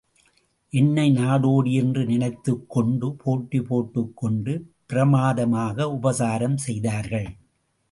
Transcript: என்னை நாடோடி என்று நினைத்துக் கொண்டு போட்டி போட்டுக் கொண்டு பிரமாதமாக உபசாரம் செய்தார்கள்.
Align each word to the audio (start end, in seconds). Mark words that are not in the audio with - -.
என்னை 0.69 1.11
நாடோடி 1.11 1.71
என்று 1.71 2.05
நினைத்துக் 2.05 2.69
கொண்டு 2.69 3.15
போட்டி 3.15 3.61
போட்டுக் 3.61 4.17
கொண்டு 4.17 4.71
பிரமாதமாக 4.85 5.89
உபசாரம் 5.89 6.57
செய்தார்கள். 6.57 7.29